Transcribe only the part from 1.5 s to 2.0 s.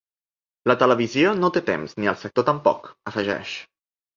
té temps